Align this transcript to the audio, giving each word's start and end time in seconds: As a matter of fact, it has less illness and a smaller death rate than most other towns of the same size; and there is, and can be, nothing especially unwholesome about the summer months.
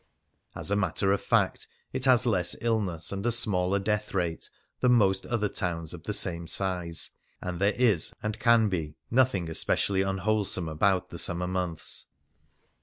As 0.55 0.71
a 0.71 0.75
matter 0.75 1.11
of 1.11 1.21
fact, 1.21 1.67
it 1.93 2.05
has 2.05 2.25
less 2.25 2.55
illness 2.59 3.11
and 3.11 3.23
a 3.23 3.31
smaller 3.31 3.77
death 3.77 4.15
rate 4.15 4.49
than 4.79 4.93
most 4.93 5.27
other 5.27 5.47
towns 5.47 5.93
of 5.93 6.05
the 6.05 6.11
same 6.13 6.47
size; 6.47 7.11
and 7.39 7.59
there 7.59 7.75
is, 7.75 8.11
and 8.23 8.39
can 8.39 8.67
be, 8.67 8.95
nothing 9.11 9.47
especially 9.47 10.01
unwholesome 10.01 10.67
about 10.67 11.11
the 11.11 11.19
summer 11.19 11.45
months. 11.45 12.07